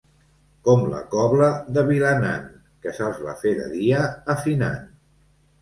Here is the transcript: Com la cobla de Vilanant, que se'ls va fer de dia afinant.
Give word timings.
Com 0.67 0.85
la 0.93 1.01
cobla 1.11 1.49
de 1.75 1.83
Vilanant, 1.91 2.47
que 2.87 2.95
se'ls 3.01 3.21
va 3.29 3.37
fer 3.45 3.55
de 3.61 3.71
dia 3.77 4.03
afinant. 4.39 4.85